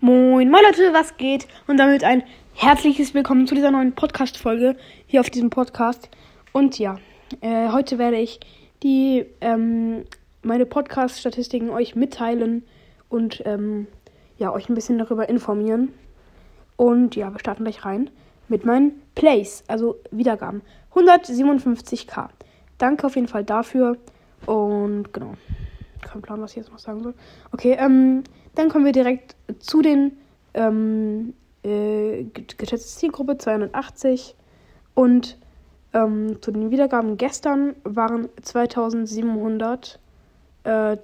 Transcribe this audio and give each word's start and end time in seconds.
Moin, 0.00 0.50
moin 0.50 0.62
Leute, 0.62 0.92
was 0.92 1.16
geht? 1.16 1.48
Und 1.66 1.78
damit 1.78 2.04
ein 2.04 2.22
herzliches 2.52 3.14
Willkommen 3.14 3.46
zu 3.46 3.54
dieser 3.54 3.70
neuen 3.70 3.94
Podcast-Folge 3.94 4.76
hier 5.06 5.20
auf 5.20 5.30
diesem 5.30 5.48
Podcast. 5.48 6.10
Und 6.52 6.78
ja, 6.78 6.98
äh, 7.40 7.70
heute 7.70 7.96
werde 7.96 8.18
ich 8.18 8.38
die, 8.82 9.24
ähm, 9.40 10.04
meine 10.42 10.66
Podcast-Statistiken 10.66 11.70
euch 11.70 11.96
mitteilen 11.96 12.62
und 13.08 13.42
ähm, 13.46 13.86
ja, 14.36 14.52
euch 14.52 14.68
ein 14.68 14.74
bisschen 14.74 14.98
darüber 14.98 15.30
informieren. 15.30 15.94
Und 16.76 17.16
ja, 17.16 17.32
wir 17.32 17.38
starten 17.38 17.64
gleich 17.64 17.86
rein 17.86 18.10
mit 18.48 18.66
meinen 18.66 19.00
Plays, 19.14 19.64
also 19.66 19.96
Wiedergaben. 20.10 20.60
157k. 20.92 22.28
Danke 22.76 23.06
auf 23.06 23.14
jeden 23.14 23.28
Fall 23.28 23.44
dafür. 23.44 23.96
Und 24.44 25.14
genau. 25.14 25.32
Kein 26.02 26.20
Plan, 26.20 26.42
was 26.42 26.50
ich 26.50 26.58
jetzt 26.58 26.70
noch 26.70 26.78
sagen 26.78 27.02
soll. 27.02 27.14
Okay, 27.50 27.78
ähm, 27.80 28.24
dann 28.56 28.68
kommen 28.68 28.84
wir 28.84 28.92
direkt 28.92 29.36
zu 29.58 29.80
den 29.82 30.16
ähm, 30.54 31.34
äh, 31.62 32.24
geschätzte 32.56 32.98
Zielgruppe 32.98 33.38
280 33.38 34.34
und 34.94 35.38
ähm, 35.92 36.42
zu 36.42 36.50
den 36.50 36.70
Wiedergaben 36.70 37.16
gestern 37.16 37.76
waren 37.84 38.28
2737. 38.42 40.00
Äh, 40.64 40.96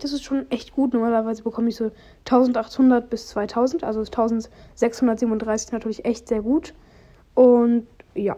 das 0.00 0.12
ist 0.12 0.24
schon 0.24 0.50
echt 0.50 0.72
gut. 0.72 0.92
Normalerweise 0.92 1.42
bekomme 1.42 1.68
ich 1.68 1.76
so 1.76 1.92
1800 2.24 3.08
bis 3.08 3.28
2000, 3.28 3.84
also 3.84 4.00
1637 4.00 5.72
natürlich 5.72 6.04
echt 6.04 6.28
sehr 6.28 6.42
gut. 6.42 6.74
Und 7.34 7.86
ja, 8.14 8.36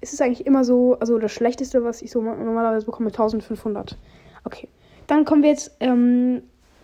es 0.00 0.12
ist 0.12 0.22
eigentlich 0.22 0.46
immer 0.46 0.64
so, 0.64 0.98
also 0.98 1.18
das 1.18 1.32
Schlechteste, 1.32 1.84
was 1.84 2.02
ich 2.02 2.10
so 2.10 2.22
normalerweise 2.22 2.86
bekomme, 2.86 3.10
1500. 3.10 3.98
Okay, 4.44 4.68
dann 5.06 5.24
kommen 5.24 5.42
wir 5.42 5.50
jetzt 5.50 5.76
ähm, 5.80 6.42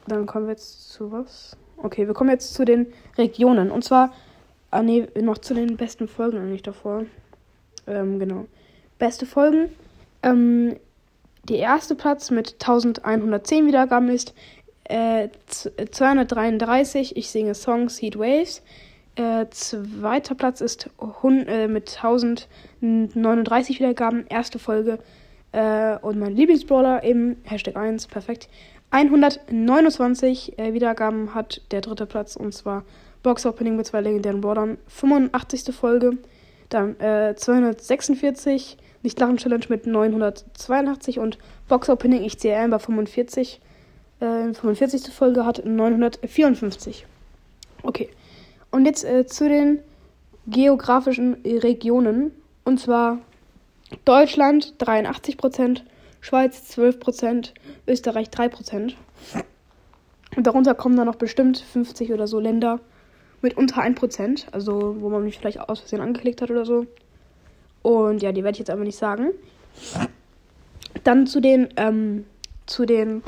dann 0.08 0.26
kommen 0.26 0.46
wir 0.46 0.52
jetzt 0.52 0.90
zu 0.90 1.12
was? 1.12 1.56
Okay, 1.78 2.06
wir 2.06 2.14
kommen 2.14 2.30
jetzt 2.30 2.54
zu 2.54 2.64
den 2.64 2.86
Regionen. 3.18 3.70
Und 3.70 3.84
zwar, 3.84 4.12
ah 4.70 4.82
nee, 4.82 5.06
noch 5.20 5.38
zu 5.38 5.54
den 5.54 5.76
besten 5.76 6.08
Folgen 6.08 6.38
eigentlich 6.38 6.62
davor. 6.62 7.04
Ähm, 7.86 8.18
genau. 8.18 8.46
Beste 8.98 9.26
Folgen. 9.26 9.68
Ähm, 10.22 10.76
der 11.44 11.58
erste 11.58 11.94
Platz 11.94 12.30
mit 12.30 12.54
1110 12.54 13.66
Wiedergaben 13.66 14.08
ist 14.08 14.34
äh, 14.84 15.28
233. 15.90 17.16
Ich 17.16 17.30
singe 17.30 17.54
Songs 17.54 18.00
Heat 18.00 18.18
Waves. 18.18 18.62
Äh, 19.16 19.46
zweiter 19.50 20.34
Platz 20.34 20.60
ist 20.60 20.90
äh, 21.22 21.68
mit 21.68 21.96
1039 21.96 23.78
Wiedergaben. 23.78 24.26
Erste 24.28 24.58
Folge. 24.58 24.98
Äh, 25.56 25.96
und 26.02 26.18
mein 26.18 26.36
Lieblingsbrawler 26.36 27.02
eben. 27.02 27.38
Hashtag 27.44 27.76
1. 27.76 28.08
Perfekt. 28.08 28.50
129 28.90 30.58
äh, 30.58 30.74
Wiedergaben 30.74 31.34
hat 31.34 31.62
der 31.70 31.80
dritte 31.80 32.04
Platz 32.04 32.36
und 32.36 32.52
zwar 32.52 32.84
Box 33.22 33.46
Opening 33.46 33.76
mit 33.76 33.86
zwei 33.86 34.02
legendären 34.02 34.42
Bordern. 34.42 34.76
85. 34.88 35.74
Folge. 35.74 36.18
Dann 36.68 37.00
äh, 37.00 37.34
246 37.34 38.76
Nicht 39.02 39.18
Lachen 39.18 39.38
Challenge 39.38 39.64
mit 39.70 39.86
982 39.86 41.18
und 41.20 41.38
Box 41.68 41.88
Opening 41.88 42.30
ein 42.44 42.70
bei 42.70 42.78
45. 42.78 43.60
Äh, 44.20 44.52
45. 44.52 45.10
Folge 45.10 45.46
hat 45.46 45.64
954. 45.64 47.06
Okay. 47.82 48.10
Und 48.70 48.84
jetzt 48.84 49.04
äh, 49.04 49.24
zu 49.26 49.48
den 49.48 49.78
geografischen 50.46 51.34
Regionen. 51.44 52.32
Und 52.64 52.78
zwar 52.78 53.20
Deutschland 54.04 54.74
83%, 54.78 55.82
Schweiz 56.20 56.62
12%, 56.76 57.50
Österreich 57.86 58.28
3%. 58.28 58.94
Und 60.36 60.46
darunter 60.46 60.74
kommen 60.74 60.96
dann 60.96 61.06
noch 61.06 61.16
bestimmt 61.16 61.58
50 61.58 62.12
oder 62.12 62.26
so 62.26 62.40
Länder 62.40 62.80
mit 63.42 63.56
unter 63.56 63.82
1%, 63.82 64.46
also 64.52 64.96
wo 65.00 65.08
man 65.08 65.24
mich 65.24 65.38
vielleicht 65.38 65.60
aus 65.60 65.80
Versehen 65.80 66.00
angeklickt 66.00 66.42
hat 66.42 66.50
oder 66.50 66.64
so. 66.64 66.86
Und 67.82 68.22
ja, 68.22 68.32
die 68.32 68.42
werde 68.42 68.56
ich 68.56 68.58
jetzt 68.58 68.70
aber 68.70 68.82
nicht 68.82 68.98
sagen. 68.98 69.30
Dann 71.04 71.26
zu 71.26 71.40
den, 71.40 71.68
ähm, 71.76 72.24
zu 72.66 72.84
den 72.84 73.22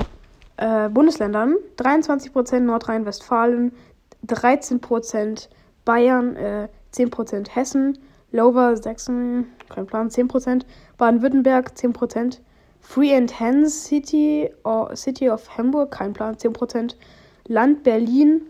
äh, 0.57 0.89
Bundesländern. 0.89 1.55
23% 1.77 2.59
Nordrhein-Westfalen, 2.59 3.71
13% 4.27 5.47
Bayern, 5.85 6.35
äh, 6.35 6.67
10% 6.93 7.55
Hessen, 7.55 7.97
Lower 8.31 8.75
Sachsen, 8.75 9.47
kein 9.69 9.85
Plan, 9.85 10.09
10%, 10.09 10.65
Baden-Württemberg 10.97 11.71
10%, 11.75 12.39
Free 12.81 13.13
and 13.13 13.39
Hands 13.39 13.69
City, 13.69 14.49
or 14.63 14.95
City 14.95 15.29
of 15.29 15.57
Hamburg, 15.57 15.91
kein 15.91 16.13
Plan, 16.13 16.35
10%. 16.35 16.95
Land 17.47 17.83
Berlin 17.83 18.41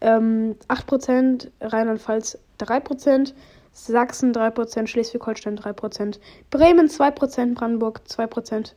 ähm, 0.00 0.56
8%, 0.68 1.50
Rheinland-Pfalz 1.60 2.38
3%, 2.60 3.34
Sachsen 3.72 4.32
3%, 4.32 4.86
Schleswig-Holstein 4.86 5.58
3%, 5.58 6.18
Bremen 6.50 6.88
2%, 6.88 7.54
Brandenburg 7.54 8.00
2%, 8.08 8.72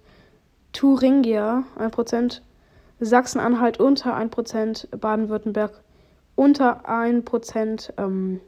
Thuringia 0.74 1.64
1%, 1.78 2.42
Sachsen-Anhalt 3.00 3.80
unter 3.80 4.18
1%, 4.18 4.98
Baden-Württemberg 4.98 5.72
unter 6.36 6.86
1%, 6.90 7.94
ähm, 7.98 8.42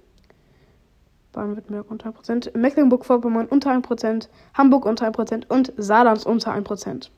Baden-Württemberg 1.34 1.90
unter 1.90 2.10
1%, 2.10 2.58
Mecklenburg-Vorpommern 2.58 3.48
unter 3.48 3.72
1%, 3.72 4.28
Hamburg 4.54 4.86
unter 4.86 5.08
1% 5.08 5.48
und 5.48 5.74
Saarland 5.78 6.26
unter 6.26 6.54
1%. 6.54 7.10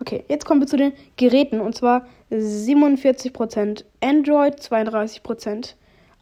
Okay, 0.00 0.24
jetzt 0.28 0.44
kommen 0.44 0.60
wir 0.60 0.68
zu 0.68 0.76
den 0.76 0.92
Geräten 1.16 1.60
und 1.60 1.74
zwar 1.74 2.06
47% 2.30 3.84
Android, 4.00 4.60
32% 4.60 5.74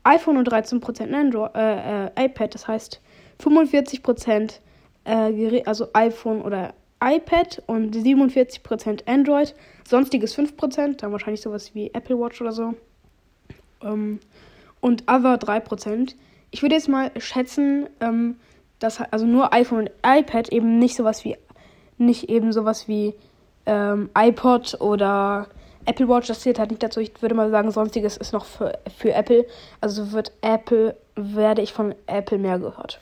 iPhone 0.05 0.37
und 0.39 0.51
13% 0.51 1.13
Android, 1.13 1.55
äh, 1.55 2.07
äh, 2.07 2.25
iPad. 2.27 2.55
Das 2.55 2.67
heißt 2.69 3.01
45% 3.43 4.61
äh, 5.05 5.63
also 5.67 5.89
iPhone 5.93 6.43
oder 6.43 6.75
iPad 7.03 7.63
und 7.67 7.95
47% 7.95 9.07
Android. 9.07 9.55
Sonstiges 9.87 10.37
5%, 10.39 10.97
dann 10.97 11.13
wahrscheinlich 11.13 11.43
sowas 11.43 11.75
wie 11.75 11.91
Apple 11.93 12.19
Watch 12.19 12.41
oder 12.41 12.53
so. 12.53 12.75
Ähm, 13.83 14.21
und 14.81 15.03
Other 15.03 15.35
3%. 15.35 16.15
Ich 16.51 16.63
würde 16.63 16.75
jetzt 16.75 16.89
mal 16.89 17.11
schätzen, 17.19 17.89
ähm, 18.01 18.37
dass 18.79 19.01
also 19.01 19.27
nur 19.27 19.53
iPhone 19.53 19.81
und 19.81 19.91
iPad 20.05 20.49
eben 20.51 20.79
nicht 20.79 20.97
sowas 20.97 21.25
wie 21.25 21.37
nicht 21.99 22.29
eben 22.29 22.53
sowas 22.53 22.89
wie 22.89 23.15
ähm, 23.65 24.11
iPod 24.17 24.81
oder 24.81 25.49
Apple 25.87 26.09
Watch, 26.09 26.27
das 26.27 26.41
zählt 26.41 26.59
halt 26.59 26.71
nicht 26.71 26.83
dazu. 26.83 27.01
Ich 27.01 27.23
würde 27.23 27.35
mal 27.35 27.51
sagen, 27.51 27.71
sonstiges 27.71 28.17
ist 28.17 28.33
noch 28.33 28.45
für, 28.45 28.79
für 28.99 29.13
Apple. 29.13 29.47
Also 29.81 30.13
wird 30.13 30.33
Apple, 30.43 30.97
werde 31.15 31.63
ich 31.63 31.73
von 31.73 31.95
Apple 32.07 32.39
mehr 32.39 32.59
gehört. 32.59 33.01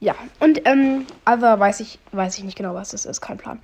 Ja, 0.00 0.14
und 0.40 0.66
ähm, 0.66 1.06
Other 1.26 1.58
weiß 1.58 1.80
ich, 1.80 1.98
weiß 2.12 2.38
ich 2.38 2.44
nicht 2.44 2.56
genau, 2.56 2.74
was 2.74 2.90
das 2.90 3.04
ist, 3.04 3.20
kein 3.20 3.36
Plan. 3.36 3.60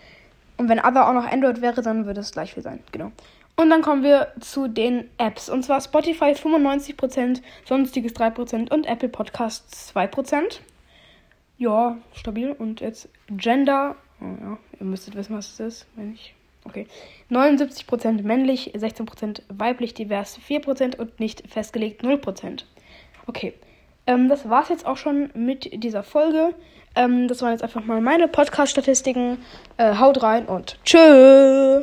Und 0.57 0.69
wenn 0.69 0.79
Other 0.79 1.09
auch 1.09 1.13
noch 1.13 1.25
Android 1.25 1.63
wäre, 1.63 1.81
dann 1.81 2.07
würde 2.07 2.21
es 2.21 2.33
gleich 2.33 2.55
viel 2.55 2.63
sein, 2.63 2.81
genau. 2.93 3.13
Und 3.57 3.71
dann 3.71 3.83
kommen 3.83 4.03
wir 4.03 4.33
zu 4.41 4.67
den 4.67 5.09
Apps. 5.19 5.49
Und 5.49 5.63
zwar 5.65 5.81
Spotify 5.81 6.33
95%, 6.33 7.41
sonstiges 7.65 8.15
3% 8.15 8.73
und 8.73 8.87
Apple 8.87 9.09
Podcasts 9.09 9.95
2%. 9.95 10.61
Ja, 11.59 11.97
stabil. 12.13 12.51
Und 12.51 12.81
jetzt 12.81 13.09
Gender. 13.29 13.97
Oh 14.21 14.25
ja, 14.41 14.59
ihr 14.81 14.87
müsstet 14.87 15.15
wissen, 15.15 15.37
was 15.37 15.53
es 15.53 15.61
ist, 15.61 15.87
wenn 15.95 16.15
ich. 16.15 16.35
Okay. 16.65 16.87
79% 17.31 18.23
männlich, 18.23 18.73
16% 18.75 19.43
weiblich, 19.49 19.95
divers 19.95 20.39
4% 20.39 20.97
und 20.97 21.21
nicht 21.21 21.49
festgelegt 21.49 22.03
0%. 22.03 22.65
Okay. 23.27 23.55
Ähm, 24.07 24.29
das 24.29 24.49
war's 24.49 24.69
jetzt 24.69 24.87
auch 24.87 24.97
schon 24.97 25.31
mit 25.35 25.83
dieser 25.83 26.03
Folge. 26.03 26.55
Ähm, 26.97 27.29
das 27.29 27.43
waren 27.43 27.53
jetzt 27.53 27.63
einfach 27.63 27.85
mal 27.85 28.01
meine 28.01 28.29
Podcast-Statistiken. 28.29 29.39
Äh, 29.77 29.97
haut 29.97 30.23
rein 30.23 30.47
und 30.47 30.79
tschüss. 30.85 31.65